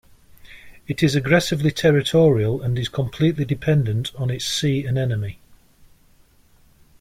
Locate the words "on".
4.15-4.31